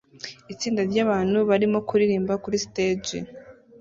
Itsinda 0.53 0.81
ryabantu 0.89 1.37
barimo 1.49 1.79
kuririmbira 1.87 2.41
kuri 2.43 2.57
stage 2.65 3.15